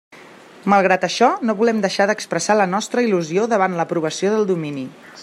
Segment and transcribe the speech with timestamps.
[0.71, 4.89] Malgrat això, no volem deixar d'expressar la nostra il·lusió davant l'aprovació del domini.